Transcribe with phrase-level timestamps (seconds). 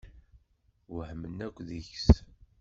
[0.95, 2.07] Wehmen akk deg-s.